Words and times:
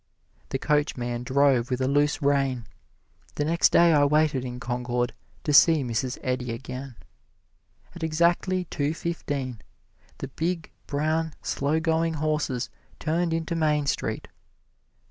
The 0.49 0.57
coachman 0.57 1.21
drove 1.21 1.69
with 1.69 1.79
a 1.79 1.87
loose 1.87 2.23
rein. 2.23 2.65
The 3.35 3.45
next 3.45 3.69
day 3.71 3.93
I 3.93 4.03
waited 4.03 4.43
in 4.43 4.59
Concord 4.59 5.13
to 5.43 5.53
see 5.53 5.83
Mrs. 5.83 6.17
Eddy 6.23 6.51
again. 6.51 6.95
At 7.93 8.01
exactly 8.01 8.65
two 8.71 8.95
fifteen 8.95 9.61
the 10.17 10.29
big, 10.29 10.71
brown, 10.87 11.35
slow 11.43 11.79
going 11.79 12.15
horses 12.15 12.71
turned 12.99 13.31
into 13.31 13.53
Main 13.55 13.85
Street. 13.85 14.27